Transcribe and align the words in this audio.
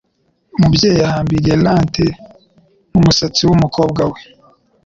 Umubyeyi 0.55 0.97
yahambiriye 1.03 1.55
lente 1.65 2.05
mu 2.91 2.99
musatsi 3.05 3.41
wumukobwa 3.47 4.01
we. 4.11 4.19